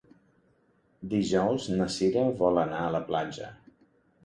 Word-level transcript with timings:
Dijous 1.11 1.67
na 1.77 1.87
Cira 1.97 2.25
vol 2.41 2.59
anar 2.65 2.83
a 2.89 2.91
la 2.99 3.05
platja. 3.13 3.55